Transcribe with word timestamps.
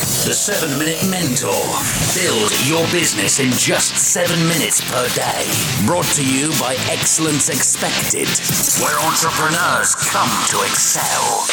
The 0.00 0.32
7 0.32 0.78
Minute 0.78 1.04
Mentor. 1.10 1.52
Build 2.16 2.50
your 2.64 2.90
business 2.90 3.38
in 3.38 3.50
just 3.50 3.94
7 3.98 4.34
minutes 4.48 4.80
per 4.90 5.06
day. 5.10 5.44
Brought 5.84 6.06
to 6.16 6.24
you 6.24 6.48
by 6.58 6.76
Excellence 6.88 7.50
Expected, 7.50 8.26
where 8.80 8.98
entrepreneurs 9.00 9.94
come 9.94 10.30
to 10.48 10.62
excel. 10.64 11.44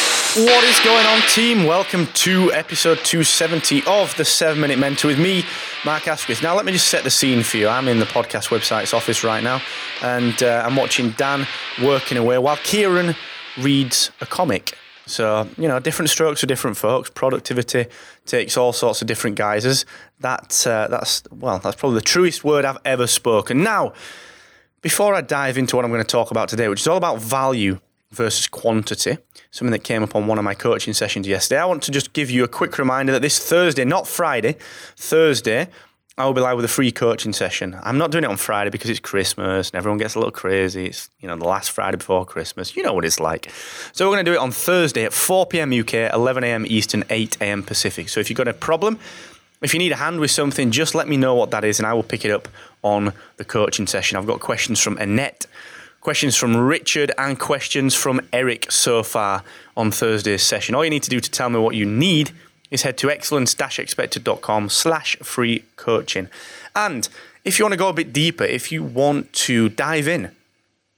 What 0.42 0.64
is 0.64 0.80
going 0.80 1.04
on, 1.04 1.20
team? 1.28 1.66
Welcome 1.66 2.06
to 2.24 2.50
episode 2.54 3.00
270 3.04 3.82
of 3.86 4.16
the 4.16 4.24
7 4.24 4.58
Minute 4.58 4.78
Mentor 4.78 5.08
with 5.08 5.20
me, 5.20 5.44
Mark 5.84 6.08
Asquith. 6.08 6.42
Now, 6.42 6.56
let 6.56 6.64
me 6.64 6.72
just 6.72 6.88
set 6.88 7.04
the 7.04 7.10
scene 7.10 7.42
for 7.42 7.58
you. 7.58 7.68
I'm 7.68 7.86
in 7.86 7.98
the 7.98 8.06
podcast 8.06 8.48
website's 8.48 8.94
office 8.94 9.22
right 9.22 9.44
now, 9.44 9.60
and 10.00 10.42
uh, 10.42 10.62
I'm 10.64 10.74
watching 10.74 11.10
Dan 11.10 11.46
working 11.82 12.16
away 12.16 12.38
while 12.38 12.56
Kieran 12.56 13.14
reads 13.58 14.10
a 14.22 14.26
comic. 14.26 14.74
So, 15.08 15.48
you 15.56 15.66
know, 15.66 15.80
different 15.80 16.10
strokes 16.10 16.40
for 16.40 16.46
different 16.46 16.76
folks. 16.76 17.10
Productivity 17.10 17.86
takes 18.26 18.56
all 18.56 18.72
sorts 18.72 19.00
of 19.00 19.08
different 19.08 19.36
guises. 19.36 19.86
That, 20.20 20.66
uh, 20.66 20.88
that's, 20.88 21.22
well, 21.30 21.58
that's 21.58 21.76
probably 21.76 21.96
the 21.96 22.04
truest 22.04 22.44
word 22.44 22.64
I've 22.64 22.78
ever 22.84 23.06
spoken. 23.06 23.62
Now, 23.62 23.94
before 24.82 25.14
I 25.14 25.22
dive 25.22 25.58
into 25.58 25.76
what 25.76 25.84
I'm 25.84 25.90
going 25.90 26.02
to 26.02 26.06
talk 26.06 26.30
about 26.30 26.48
today, 26.48 26.68
which 26.68 26.80
is 26.80 26.86
all 26.86 26.96
about 26.96 27.20
value 27.20 27.80
versus 28.10 28.46
quantity, 28.46 29.18
something 29.50 29.72
that 29.72 29.84
came 29.84 30.02
up 30.02 30.14
on 30.14 30.26
one 30.26 30.38
of 30.38 30.44
my 30.44 30.54
coaching 30.54 30.92
sessions 30.92 31.26
yesterday, 31.26 31.60
I 31.60 31.64
want 31.64 31.82
to 31.84 31.90
just 31.90 32.12
give 32.12 32.30
you 32.30 32.44
a 32.44 32.48
quick 32.48 32.78
reminder 32.78 33.12
that 33.12 33.22
this 33.22 33.38
Thursday, 33.38 33.84
not 33.84 34.06
Friday, 34.06 34.56
Thursday, 34.96 35.68
I 36.18 36.26
will 36.26 36.32
be 36.32 36.40
live 36.40 36.56
with 36.56 36.64
a 36.64 36.68
free 36.68 36.90
coaching 36.90 37.32
session. 37.32 37.78
I'm 37.80 37.96
not 37.96 38.10
doing 38.10 38.24
it 38.24 38.26
on 38.26 38.36
Friday 38.36 38.70
because 38.70 38.90
it's 38.90 38.98
Christmas 38.98 39.70
and 39.70 39.76
everyone 39.76 39.98
gets 39.98 40.16
a 40.16 40.18
little 40.18 40.32
crazy. 40.32 40.86
It's 40.86 41.10
you 41.20 41.28
know 41.28 41.36
the 41.36 41.44
last 41.44 41.70
Friday 41.70 41.96
before 41.96 42.26
Christmas. 42.26 42.74
You 42.74 42.82
know 42.82 42.92
what 42.92 43.04
it's 43.04 43.20
like. 43.20 43.52
So 43.92 44.04
we're 44.04 44.16
going 44.16 44.24
to 44.24 44.30
do 44.32 44.34
it 44.34 44.40
on 44.40 44.50
Thursday 44.50 45.04
at 45.04 45.12
4 45.12 45.46
p.m. 45.46 45.72
UK, 45.72 46.12
11 46.12 46.42
a.m. 46.42 46.66
Eastern, 46.66 47.04
8 47.08 47.36
a.m. 47.40 47.62
Pacific. 47.62 48.08
So 48.08 48.18
if 48.18 48.28
you've 48.28 48.36
got 48.36 48.48
a 48.48 48.52
problem, 48.52 48.98
if 49.62 49.72
you 49.72 49.78
need 49.78 49.92
a 49.92 49.96
hand 49.96 50.18
with 50.18 50.32
something, 50.32 50.72
just 50.72 50.96
let 50.96 51.06
me 51.06 51.16
know 51.16 51.36
what 51.36 51.52
that 51.52 51.62
is 51.62 51.78
and 51.78 51.86
I 51.86 51.94
will 51.94 52.02
pick 52.02 52.24
it 52.24 52.32
up 52.32 52.48
on 52.82 53.12
the 53.36 53.44
coaching 53.44 53.86
session. 53.86 54.18
I've 54.18 54.26
got 54.26 54.40
questions 54.40 54.80
from 54.80 54.98
Annette, 54.98 55.46
questions 56.00 56.34
from 56.34 56.56
Richard, 56.56 57.12
and 57.16 57.38
questions 57.38 57.94
from 57.94 58.20
Eric 58.32 58.72
so 58.72 59.04
far 59.04 59.44
on 59.76 59.92
Thursday's 59.92 60.42
session. 60.42 60.74
All 60.74 60.82
you 60.82 60.90
need 60.90 61.04
to 61.04 61.10
do 61.10 61.20
to 61.20 61.30
tell 61.30 61.48
me 61.48 61.60
what 61.60 61.76
you 61.76 61.86
need 61.86 62.32
is 62.70 62.82
head 62.82 62.98
to 62.98 63.10
excellence-expected.com 63.10 64.68
slash 64.68 65.16
free 65.16 65.64
coaching. 65.76 66.28
And 66.74 67.08
if 67.44 67.58
you 67.58 67.64
want 67.64 67.72
to 67.72 67.78
go 67.78 67.88
a 67.88 67.92
bit 67.92 68.12
deeper, 68.12 68.44
if 68.44 68.70
you 68.70 68.82
want 68.82 69.32
to 69.32 69.68
dive 69.70 70.08
in 70.08 70.30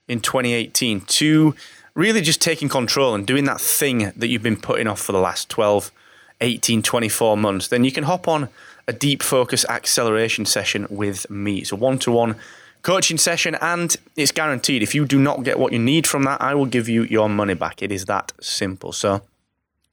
in 0.09 0.21
2018 0.21 1.03
to 1.03 1.55
really 1.95 2.21
just 2.21 2.41
taking 2.41 2.69
control 2.69 3.15
and 3.15 3.27
doing 3.27 3.45
that 3.45 3.61
thing 3.61 4.13
that 4.17 4.29
you've 4.29 4.43
been 4.43 4.57
putting 4.57 4.87
off 4.87 5.01
for 5.01 5.13
the 5.13 5.21
last 5.21 5.49
12, 5.49 5.93
18, 6.41 6.83
24 6.83 7.37
months, 7.37 7.69
then 7.69 7.85
you 7.85 7.93
can 7.93 8.05
hop 8.05 8.27
on 8.27 8.49
a 8.89 8.93
deep 8.93 9.23
focus 9.23 9.65
acceleration 9.69 10.45
session 10.45 10.87
with 10.91 11.29
me. 11.31 11.59
It's 11.59 11.73
a 11.73 11.77
one-to-one 11.77 12.37
coaching 12.83 13.19
session 13.19 13.57
and 13.61 13.95
it's 14.17 14.33
guaranteed. 14.33 14.83
If 14.83 14.95
you 14.95 15.05
do 15.05 15.21
not 15.21 15.45
get 15.45 15.59
what 15.59 15.73
you 15.73 15.79
need 15.79 16.07
from 16.07 16.25
that, 16.25 16.41
I 16.41 16.55
will 16.55 16.67
give 16.67 16.89
you 16.89 17.05
your 17.05 17.29
money 17.29 17.55
back. 17.55 17.83
It 17.83 17.93
is 17.93 18.07
that 18.07 18.33
simple. 18.41 18.93
So 18.93 19.23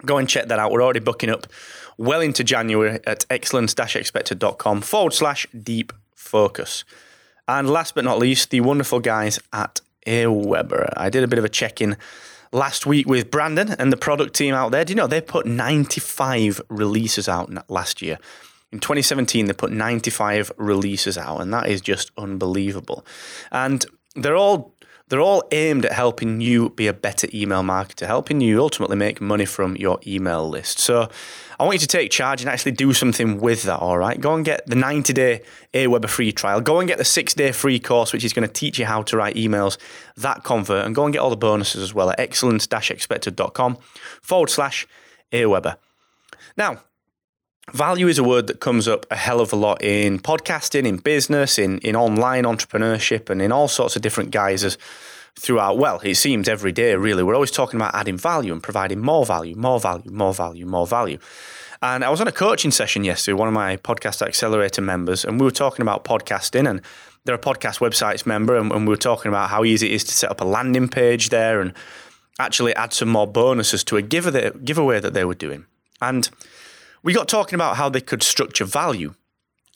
Go 0.05 0.17
and 0.17 0.29
check 0.29 0.47
that 0.47 0.59
out. 0.59 0.71
We're 0.71 0.83
already 0.83 0.99
booking 0.99 1.29
up 1.29 1.47
well 1.97 2.21
into 2.21 2.43
January 2.43 2.99
at 3.05 3.25
excellence-expected.com 3.29 4.81
forward 4.81 5.13
slash 5.13 5.47
deep 5.59 5.91
focus. 6.13 6.83
And 7.47 7.69
last 7.69 7.95
but 7.95 8.03
not 8.03 8.19
least, 8.19 8.51
the 8.51 8.61
wonderful 8.61 8.99
guys 8.99 9.39
at 9.53 9.81
Aweber. 10.05 10.93
I 10.95 11.09
did 11.09 11.23
a 11.23 11.27
bit 11.27 11.39
of 11.39 11.45
a 11.45 11.49
check 11.49 11.81
in 11.81 11.97
last 12.51 12.85
week 12.85 13.07
with 13.07 13.31
Brandon 13.31 13.75
and 13.79 13.91
the 13.91 13.97
product 13.97 14.35
team 14.35 14.53
out 14.53 14.71
there. 14.71 14.85
Do 14.85 14.91
you 14.91 14.95
know 14.95 15.07
they 15.07 15.21
put 15.21 15.45
95 15.45 16.61
releases 16.69 17.27
out 17.27 17.51
last 17.69 18.01
year? 18.01 18.19
In 18.71 18.79
2017, 18.79 19.45
they 19.45 19.53
put 19.53 19.71
95 19.71 20.51
releases 20.57 21.17
out, 21.17 21.39
and 21.39 21.53
that 21.53 21.67
is 21.67 21.79
just 21.79 22.11
unbelievable. 22.17 23.05
And 23.51 23.85
they're 24.15 24.35
all 24.35 24.73
they're 25.09 25.21
all 25.21 25.43
aimed 25.51 25.85
at 25.85 25.93
helping 25.93 26.41
you 26.41 26.69
be 26.71 26.87
a 26.87 26.93
better 26.93 27.27
email 27.33 27.63
marketer, 27.63 28.05
helping 28.05 28.41
you 28.41 28.59
ultimately 28.59 28.97
make 28.97 29.21
money 29.21 29.45
from 29.45 29.75
your 29.77 29.99
email 30.05 30.47
list. 30.47 30.79
So 30.79 31.09
I 31.59 31.63
want 31.63 31.75
you 31.75 31.79
to 31.79 31.87
take 31.87 32.11
charge 32.11 32.41
and 32.41 32.49
actually 32.49 32.73
do 32.73 32.93
something 32.93 33.39
with 33.39 33.63
that, 33.63 33.79
all 33.79 33.97
right? 33.97 34.19
Go 34.19 34.35
and 34.35 34.43
get 34.43 34.67
the 34.67 34.75
90 34.75 35.13
day 35.13 35.41
Aweber 35.73 36.09
free 36.09 36.31
trial. 36.31 36.59
Go 36.59 36.79
and 36.79 36.87
get 36.87 36.97
the 36.97 37.05
six 37.05 37.33
day 37.33 37.51
free 37.51 37.79
course, 37.79 38.11
which 38.11 38.25
is 38.25 38.33
going 38.33 38.47
to 38.47 38.53
teach 38.53 38.77
you 38.79 38.85
how 38.85 39.01
to 39.03 39.17
write 39.17 39.35
emails 39.35 39.77
that 40.17 40.43
convert. 40.43 40.85
And 40.85 40.93
go 40.93 41.05
and 41.05 41.13
get 41.13 41.19
all 41.19 41.29
the 41.29 41.37
bonuses 41.37 41.81
as 41.81 41.93
well 41.93 42.09
at 42.09 42.19
excellence 42.19 42.67
expected.com 42.71 43.77
forward 44.21 44.49
slash 44.49 44.87
Aweber. 45.31 45.77
Now, 46.57 46.81
Value 47.73 48.07
is 48.07 48.17
a 48.17 48.23
word 48.23 48.47
that 48.47 48.61
comes 48.61 48.87
up 48.87 49.05
a 49.11 49.15
hell 49.17 49.41
of 49.41 49.51
a 49.51 49.57
lot 49.57 49.83
in 49.83 50.19
podcasting, 50.19 50.87
in 50.87 50.97
business, 50.97 51.59
in, 51.59 51.79
in 51.79 51.97
online 51.97 52.45
entrepreneurship, 52.45 53.29
and 53.29 53.41
in 53.41 53.51
all 53.51 53.67
sorts 53.67 53.97
of 53.97 54.01
different 54.01 54.31
guises 54.31 54.77
throughout. 55.35 55.77
Well, 55.77 55.99
it 55.99 56.15
seems 56.15 56.47
every 56.47 56.71
day, 56.71 56.95
really. 56.95 57.23
We're 57.23 57.35
always 57.35 57.51
talking 57.51 57.77
about 57.77 57.93
adding 57.93 58.17
value 58.17 58.53
and 58.53 58.63
providing 58.63 59.01
more 59.01 59.25
value, 59.25 59.53
more 59.55 59.81
value, 59.81 60.09
more 60.09 60.33
value, 60.33 60.65
more 60.65 60.87
value. 60.87 61.17
And 61.81 62.05
I 62.05 62.09
was 62.09 62.21
on 62.21 62.27
a 62.29 62.31
coaching 62.31 62.71
session 62.71 63.03
yesterday, 63.03 63.33
with 63.33 63.39
one 63.39 63.49
of 63.49 63.53
my 63.53 63.75
Podcast 63.75 64.25
Accelerator 64.25 64.81
members, 64.81 65.25
and 65.25 65.37
we 65.37 65.43
were 65.43 65.51
talking 65.51 65.81
about 65.81 66.05
podcasting. 66.05 66.69
And 66.69 66.81
they're 67.25 67.35
a 67.35 67.37
podcast 67.37 67.79
websites 67.79 68.25
member, 68.25 68.55
and, 68.55 68.71
and 68.71 68.87
we 68.87 68.91
were 68.91 68.95
talking 68.95 69.27
about 69.27 69.49
how 69.49 69.65
easy 69.65 69.87
it 69.87 69.91
is 69.91 70.05
to 70.05 70.13
set 70.13 70.31
up 70.31 70.39
a 70.39 70.45
landing 70.45 70.87
page 70.87 71.29
there 71.29 71.59
and 71.59 71.73
actually 72.39 72.73
add 72.77 72.93
some 72.93 73.09
more 73.09 73.27
bonuses 73.27 73.83
to 73.83 73.97
a 73.97 74.01
giveaway 74.01 75.01
that 75.01 75.13
they 75.13 75.25
were 75.25 75.35
doing. 75.35 75.65
And 76.01 76.29
we 77.07 77.13
got 77.13 77.29
talking 77.29 77.55
about 77.55 77.77
how 77.77 77.87
they 77.87 78.01
could 78.01 78.21
structure 78.21 78.65
value, 78.65 79.13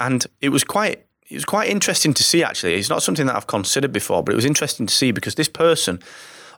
and 0.02 0.28
it 0.42 0.50
was 0.50 0.66
quite 0.66 1.06
it 1.30 1.36
was 1.36 1.46
quite 1.46 1.70
interesting 1.70 2.14
to 2.14 2.24
see. 2.24 2.44
Actually, 2.44 2.74
it's 2.74 2.90
not 2.90 3.02
something 3.02 3.26
that 3.26 3.38
I've 3.38 3.48
considered 3.48 3.94
before, 3.94 4.22
but 4.22 4.34
it 4.34 4.36
was 4.36 4.44
interesting 4.44 4.86
to 4.86 4.94
see 4.94 5.12
because 5.12 5.36
this 5.36 5.48
person 5.48 6.02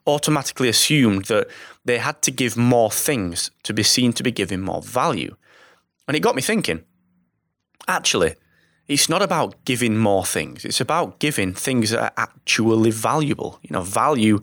automatically 0.08 0.70
assumed 0.70 1.26
that 1.26 1.48
they 1.86 2.00
had 2.00 2.24
to 2.24 2.32
give 2.32 2.58
more 2.58 2.90
things 2.90 3.52
to 3.62 3.72
be 3.72 3.84
seen 3.84 4.14
to 4.14 4.24
be 4.24 4.32
giving 4.32 4.62
more 4.62 4.82
value, 4.82 5.36
and 6.08 6.18
it 6.18 6.22
got 6.22 6.36
me 6.36 6.42
thinking. 6.42 6.84
Actually, 7.88 8.34
it's 8.88 9.08
not 9.08 9.22
about 9.22 9.64
giving 9.66 9.96
more 9.96 10.26
things. 10.26 10.66
It's 10.66 10.82
about 10.82 11.20
giving 11.20 11.54
things 11.54 11.92
that 11.92 12.02
are 12.02 12.14
actually 12.18 12.90
valuable. 12.90 13.60
You 13.62 13.74
know, 13.74 13.84
value 13.84 14.40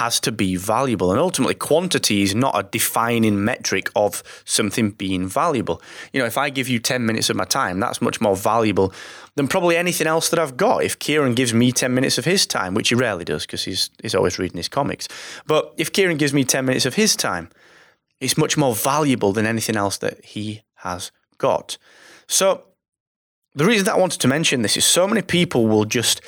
has 0.00 0.18
to 0.18 0.32
be 0.32 0.56
valuable. 0.56 1.10
And 1.10 1.20
ultimately, 1.20 1.54
quantity 1.54 2.22
is 2.22 2.34
not 2.34 2.58
a 2.58 2.62
defining 2.62 3.44
metric 3.44 3.90
of 3.94 4.22
something 4.46 4.92
being 4.92 5.28
valuable. 5.28 5.82
You 6.14 6.20
know, 6.20 6.26
if 6.26 6.38
I 6.38 6.48
give 6.48 6.68
you 6.70 6.78
10 6.78 7.04
minutes 7.04 7.28
of 7.28 7.36
my 7.36 7.44
time, 7.44 7.80
that's 7.80 8.00
much 8.00 8.18
more 8.18 8.34
valuable 8.34 8.94
than 9.34 9.46
probably 9.46 9.76
anything 9.76 10.06
else 10.06 10.30
that 10.30 10.38
I've 10.38 10.56
got. 10.56 10.82
If 10.82 10.98
Kieran 10.98 11.34
gives 11.34 11.52
me 11.52 11.70
10 11.70 11.92
minutes 11.92 12.16
of 12.16 12.24
his 12.24 12.46
time, 12.46 12.72
which 12.72 12.88
he 12.88 12.94
rarely 12.94 13.26
does 13.26 13.44
because 13.44 13.64
he's, 13.64 13.90
he's 14.00 14.14
always 14.14 14.38
reading 14.38 14.56
his 14.56 14.68
comics, 14.68 15.06
but 15.46 15.74
if 15.76 15.92
Kieran 15.92 16.16
gives 16.16 16.32
me 16.32 16.44
10 16.44 16.64
minutes 16.64 16.86
of 16.86 16.94
his 16.94 17.14
time, 17.14 17.50
it's 18.20 18.38
much 18.38 18.56
more 18.56 18.74
valuable 18.74 19.34
than 19.34 19.44
anything 19.44 19.76
else 19.76 19.98
that 19.98 20.24
he 20.24 20.62
has 20.76 21.12
got. 21.36 21.76
So, 22.26 22.64
the 23.54 23.66
reason 23.66 23.84
that 23.84 23.96
I 23.96 23.98
wanted 23.98 24.20
to 24.20 24.28
mention 24.28 24.62
this 24.62 24.78
is 24.78 24.86
so 24.86 25.06
many 25.06 25.20
people 25.20 25.66
will 25.66 25.84
just 25.84 26.22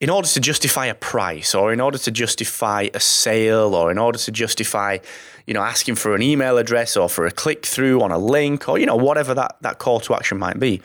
in 0.00 0.10
order 0.10 0.28
to 0.28 0.40
justify 0.40 0.86
a 0.86 0.94
price 0.94 1.54
or 1.54 1.72
in 1.72 1.80
order 1.80 1.98
to 1.98 2.10
justify 2.10 2.88
a 2.94 3.00
sale 3.00 3.74
or 3.74 3.90
in 3.90 3.98
order 3.98 4.18
to 4.18 4.30
justify 4.30 4.98
you 5.46 5.54
know 5.54 5.62
asking 5.62 5.96
for 5.96 6.14
an 6.14 6.22
email 6.22 6.58
address 6.58 6.96
or 6.96 7.08
for 7.08 7.26
a 7.26 7.30
click 7.30 7.66
through 7.66 8.00
on 8.00 8.12
a 8.12 8.18
link 8.18 8.68
or 8.68 8.78
you 8.78 8.86
know 8.86 8.96
whatever 8.96 9.34
that, 9.34 9.56
that 9.60 9.78
call 9.78 10.00
to 10.00 10.14
action 10.14 10.38
might 10.38 10.58
be 10.58 10.80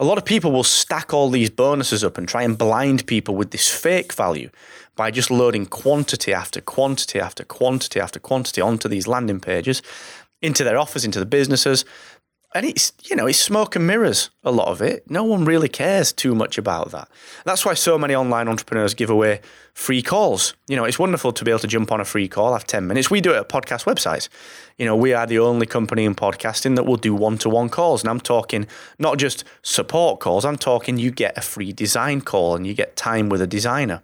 a 0.00 0.04
lot 0.04 0.18
of 0.18 0.24
people 0.24 0.50
will 0.50 0.64
stack 0.64 1.14
all 1.14 1.30
these 1.30 1.50
bonuses 1.50 2.02
up 2.02 2.18
and 2.18 2.28
try 2.28 2.42
and 2.42 2.58
blind 2.58 3.06
people 3.06 3.34
with 3.34 3.50
this 3.50 3.70
fake 3.70 4.12
value 4.12 4.50
by 4.96 5.10
just 5.10 5.30
loading 5.30 5.66
quantity 5.66 6.32
after 6.32 6.60
quantity 6.60 7.18
after 7.18 7.44
quantity 7.44 8.00
after 8.00 8.18
quantity 8.18 8.60
onto 8.60 8.88
these 8.88 9.06
landing 9.06 9.40
pages 9.40 9.80
into 10.42 10.64
their 10.64 10.76
offers 10.76 11.04
into 11.04 11.18
the 11.18 11.26
businesses 11.26 11.84
and 12.54 12.64
it's 12.64 12.92
you 13.02 13.16
know 13.16 13.26
it's 13.26 13.40
smoke 13.40 13.74
and 13.74 13.86
mirrors 13.86 14.30
a 14.44 14.52
lot 14.52 14.68
of 14.68 14.80
it. 14.80 15.10
No 15.10 15.24
one 15.24 15.44
really 15.44 15.68
cares 15.68 16.12
too 16.12 16.34
much 16.34 16.56
about 16.56 16.92
that. 16.92 17.08
That's 17.44 17.64
why 17.66 17.74
so 17.74 17.98
many 17.98 18.14
online 18.14 18.48
entrepreneurs 18.48 18.94
give 18.94 19.10
away 19.10 19.40
free 19.74 20.02
calls. 20.02 20.54
You 20.68 20.76
know 20.76 20.84
it's 20.84 20.98
wonderful 20.98 21.32
to 21.32 21.44
be 21.44 21.50
able 21.50 21.58
to 21.60 21.66
jump 21.66 21.90
on 21.90 22.00
a 22.00 22.04
free 22.04 22.28
call 22.28 22.52
have 22.52 22.66
10 22.66 22.86
minutes. 22.86 23.10
We 23.10 23.20
do 23.20 23.32
it 23.32 23.38
at 23.38 23.48
podcast 23.48 23.84
websites. 23.84 24.28
You 24.78 24.86
know 24.86 24.94
we 24.94 25.12
are 25.12 25.26
the 25.26 25.40
only 25.40 25.66
company 25.66 26.04
in 26.04 26.14
podcasting 26.14 26.76
that 26.76 26.84
will 26.84 26.96
do 26.96 27.14
one-to-one 27.14 27.70
calls. 27.70 28.02
And 28.02 28.10
i'm 28.10 28.20
talking 28.20 28.66
not 28.98 29.18
just 29.18 29.44
support 29.62 30.20
calls 30.20 30.44
i'm 30.44 30.56
talking 30.56 30.96
you 30.96 31.10
get 31.10 31.36
a 31.36 31.40
free 31.40 31.72
design 31.72 32.20
call 32.20 32.54
and 32.54 32.66
you 32.66 32.74
get 32.74 32.96
time 32.96 33.28
with 33.28 33.42
a 33.42 33.46
designer. 33.46 34.02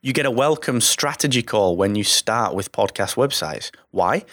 You 0.00 0.12
get 0.12 0.26
a 0.26 0.30
welcome 0.30 0.80
strategy 0.80 1.42
call 1.42 1.76
when 1.76 1.94
you 1.94 2.04
start 2.04 2.54
with 2.54 2.72
podcast 2.72 3.14
websites. 3.16 3.70
Why? 3.90 4.24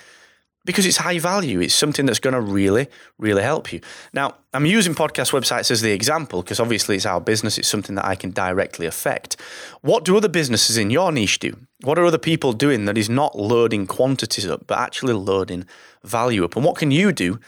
Because 0.66 0.86
it's 0.86 0.98
high 0.98 1.20
value. 1.20 1.62
It's 1.62 1.74
something 1.74 2.06
that's 2.06 2.20
going 2.20 2.34
to 2.34 2.42
really, 2.42 2.88
really 3.18 3.42
help 3.42 3.72
you. 3.72 3.80
Now, 4.14 4.36
I'm 4.54 4.66
using 4.66 4.94
podcast 4.94 5.32
websites 5.32 5.72
as 5.72 5.82
the 5.82 5.92
example 5.92 6.44
because 6.44 6.60
obviously 6.60 6.96
it's 6.98 7.06
our 7.06 7.22
business. 7.22 7.58
It's 7.58 7.68
something 7.68 7.96
that 7.96 8.06
I 8.06 8.16
can 8.16 8.32
directly 8.32 8.86
affect. 8.86 9.40
What 9.82 10.04
do 10.04 10.18
other 10.18 10.28
businesses 10.28 10.78
in 10.78 10.90
your 10.90 11.12
niche 11.12 11.40
do? 11.40 11.58
What 11.82 11.98
are 11.98 12.06
other 12.06 12.18
people 12.18 12.54
doing 12.54 12.86
that 12.86 12.98
is 12.98 13.10
not 13.10 13.38
loading 13.38 13.88
quantities 13.88 14.48
up, 14.48 14.68
but 14.68 14.78
actually 14.78 15.14
loading 15.14 15.66
value 16.04 16.44
up? 16.44 16.56
And 16.56 16.66
what 16.66 16.76
can 16.76 16.92
you 16.92 17.14
do 17.14 17.40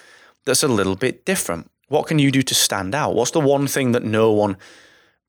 that's 0.45 0.63
a 0.63 0.67
little 0.67 0.95
bit 0.95 1.25
different? 1.25 1.69
What 1.89 2.07
can 2.07 2.17
you 2.17 2.31
do 2.31 2.41
to 2.41 2.55
stand 2.55 2.95
out? 2.95 3.13
What's 3.13 3.31
the 3.31 3.41
one 3.41 3.67
thing 3.67 3.91
that 3.91 4.03
no 4.03 4.31
one 4.31 4.55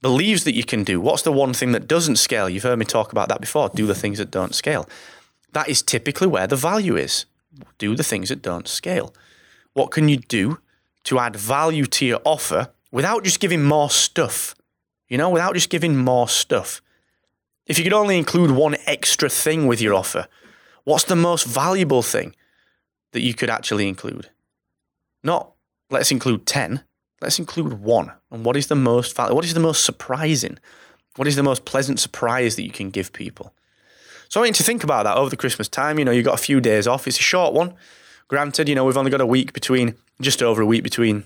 believes 0.01 0.45
that 0.45 0.55
you 0.55 0.65
can 0.65 0.85
do? 0.85 1.01
What's 1.01 1.23
the 1.23 1.33
one 1.33 1.53
thing 1.53 1.73
that 1.73 1.89
doesn't 1.89 2.17
scale? 2.17 2.49
You've 2.49 2.63
heard 2.63 2.79
me 2.79 2.85
talk 2.85 3.11
about 3.11 3.29
that 3.29 3.41
before. 3.41 3.71
Do 3.71 3.87
the 3.87 3.95
things 3.95 4.19
that 4.19 4.31
don't 4.31 4.55
scale. 4.55 4.89
That 5.53 5.69
is 5.69 5.83
typically 5.83 6.29
where 6.29 6.47
the 6.47 6.57
value 6.57 6.97
is. 6.97 7.27
Do 7.79 7.95
the 7.95 8.05
things 8.05 8.29
that 8.29 8.43
don't 8.43 8.69
scale. 8.69 9.15
What 9.73 9.91
can 9.91 10.09
you 10.09 10.17
do 10.17 10.59
to 11.05 11.19
add 11.19 11.37
value 11.37 11.87
to 11.87 12.07
your 12.07 12.21
offer 12.25 12.69
without 12.91 13.25
just 13.25 13.41
giving 13.41 13.63
more 13.63 13.91
stuff? 13.91 14.55
You 15.09 15.19
know, 15.19 15.31
without 15.31 15.55
just 15.55 15.71
giving 15.71 15.97
more 15.97 16.29
stuff. 16.29 16.81
If 17.67 17.79
you 17.79 17.85
could 17.85 17.93
only 17.93 18.19
include 18.19 18.51
one 18.51 18.77
extra 18.87 19.29
thing 19.29 19.67
with 19.67 19.81
your 19.81 19.95
offer, 19.95 20.27
what's 20.85 21.05
the 21.05 21.17
most 21.17 21.47
valuable 21.47 22.03
thing 22.03 22.35
that 23.13 23.21
you 23.21 23.35
could 23.35 23.51
actually 23.51 23.89
include? 23.89 24.31
Not 25.23 25.53
let's 25.91 26.11
include 26.11 26.47
10, 26.47 26.83
let's 27.21 27.39
include 27.39 27.75
one. 27.75 28.13
And 28.31 28.45
what 28.45 28.57
is 28.57 28.67
the 28.67 28.75
most 28.75 29.17
what 29.19 29.45
is 29.45 29.55
the 29.55 29.61
most 29.61 29.85
surprising? 29.85 30.59
What 31.17 31.29
is 31.29 31.37
the 31.37 31.43
most 31.43 31.65
pleasant 31.65 32.01
surprise 32.01 32.57
that 32.57 32.65
you 32.65 32.73
can 32.73 32.91
give 32.91 33.13
people? 33.13 33.55
So 34.33 34.41
I 34.41 34.45
want 34.45 34.49
you 34.49 34.55
to 34.55 34.63
think 34.63 34.83
about 34.83 35.03
that 35.03 35.19
over 35.19 35.29
the 35.29 35.37
Christmas 35.37 35.69
time. 35.69 35.99
You 35.99 36.07
know, 36.07 36.11
you've 36.11 36.25
got 36.25 36.33
a 36.33 36.43
few 36.43 36.59
days 36.59 36.87
off. 36.87 37.07
It's 37.07 37.19
a 37.19 37.23
short 37.23 37.53
one. 37.53 37.75
Granted, 38.29 38.67
you 38.67 38.75
know, 38.75 38.83
we've 38.83 38.97
only 38.97 39.11
got 39.11 39.21
a 39.21 39.27
week 39.27 39.53
between, 39.53 39.95
just 40.23 40.43
over 40.43 40.63
a 40.63 40.65
week 40.65 40.83
between 40.83 41.25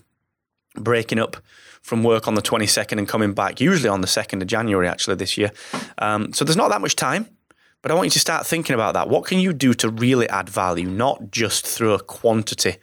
breaking 0.74 1.20
up 1.20 1.36
from 1.82 2.02
work 2.02 2.26
on 2.26 2.34
the 2.34 2.42
22nd 2.42 2.98
and 2.98 3.06
coming 3.06 3.32
back, 3.32 3.60
usually 3.60 3.88
on 3.88 4.00
the 4.00 4.08
2nd 4.08 4.42
of 4.42 4.48
January, 4.48 4.88
actually, 4.88 5.14
this 5.14 5.38
year. 5.38 5.52
Um, 5.98 6.32
so 6.32 6.44
there's 6.44 6.56
not 6.56 6.70
that 6.70 6.80
much 6.80 6.96
time, 6.96 7.28
but 7.80 7.92
I 7.92 7.94
want 7.94 8.06
you 8.06 8.10
to 8.10 8.18
start 8.18 8.44
thinking 8.44 8.74
about 8.74 8.94
that. 8.94 9.08
What 9.08 9.24
can 9.24 9.38
you 9.38 9.52
do 9.52 9.72
to 9.74 9.88
really 9.88 10.28
add 10.28 10.48
value, 10.48 10.88
not 10.88 11.30
just 11.30 11.64
through 11.64 11.92
a 11.92 12.00
quantity 12.00 12.78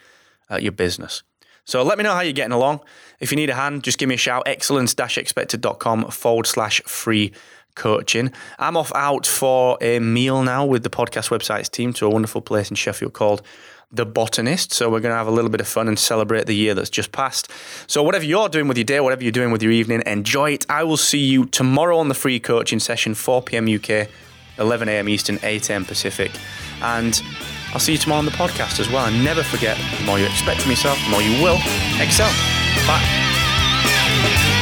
at 0.49 0.63
your 0.63 0.71
business? 0.71 1.21
So 1.65 1.83
let 1.83 1.97
me 1.97 2.05
know 2.05 2.13
how 2.13 2.21
you're 2.21 2.31
getting 2.31 2.53
along. 2.53 2.79
If 3.19 3.31
you 3.31 3.35
need 3.35 3.49
a 3.49 3.55
hand, 3.55 3.83
just 3.83 3.97
give 3.97 4.07
me 4.07 4.15
a 4.15 4.17
shout. 4.17 4.43
Excellence-expected.com 4.45 6.11
forward 6.11 6.47
slash 6.47 6.81
free 6.83 7.33
coaching. 7.75 8.31
I'm 8.59 8.77
off 8.77 8.91
out 8.95 9.25
for 9.25 9.77
a 9.81 9.99
meal 9.99 10.43
now 10.43 10.65
with 10.65 10.83
the 10.83 10.89
podcast 10.89 11.29
websites 11.29 11.69
team 11.69 11.93
to 11.93 12.05
a 12.05 12.09
wonderful 12.09 12.41
place 12.41 12.69
in 12.69 12.75
Sheffield 12.75 13.13
called 13.13 13.41
the 13.93 14.05
botanist. 14.05 14.73
So 14.73 14.89
we're 14.89 14.99
going 14.99 15.11
to 15.11 15.17
have 15.17 15.27
a 15.27 15.31
little 15.31 15.51
bit 15.51 15.61
of 15.61 15.67
fun 15.67 15.87
and 15.87 15.97
celebrate 15.97 16.47
the 16.47 16.55
year 16.55 16.73
that's 16.73 16.89
just 16.89 17.11
passed. 17.11 17.49
So 17.87 18.01
whatever 18.01 18.25
you're 18.25 18.49
doing 18.49 18.67
with 18.67 18.77
your 18.77 18.85
day, 18.85 18.99
whatever 18.99 19.21
you're 19.23 19.31
doing 19.31 19.51
with 19.51 19.61
your 19.61 19.71
evening, 19.71 20.01
enjoy 20.05 20.51
it. 20.51 20.65
I 20.69 20.83
will 20.83 20.97
see 20.97 21.19
you 21.19 21.45
tomorrow 21.45 21.97
on 21.99 22.09
the 22.09 22.15
free 22.15 22.39
coaching 22.39 22.79
session, 22.79 23.13
4 23.13 23.43
p.m. 23.43 23.67
UK, 23.73 24.09
11 24.57 24.89
a.m. 24.89 25.07
Eastern, 25.07 25.39
8 25.43 25.69
a.m. 25.69 25.85
Pacific. 25.85 26.31
And 26.81 27.21
I'll 27.73 27.79
see 27.79 27.93
you 27.93 27.97
tomorrow 27.97 28.19
on 28.19 28.25
the 28.25 28.31
podcast 28.31 28.79
as 28.79 28.89
well. 28.89 29.05
And 29.05 29.23
never 29.23 29.43
forget, 29.43 29.77
the 29.99 30.05
more 30.05 30.19
you 30.19 30.25
expect 30.25 30.61
from 30.61 30.71
yourself, 30.71 30.97
the 31.05 31.11
more 31.11 31.21
you 31.21 31.41
will 31.41 31.59
excel. 32.01 32.31
Bye. 32.87 34.61